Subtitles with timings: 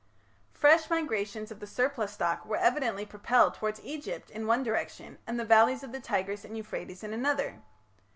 [0.55, 5.39] Fresh migrations of the surplus stock were evidently propelled towards Egypt in one direction, and
[5.39, 7.61] the valleys of the Tigris and Euphrates in another.